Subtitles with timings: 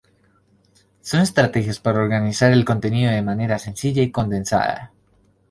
[1.03, 4.91] Son estrategias para organizar el contenido de manera sencilla y condensada.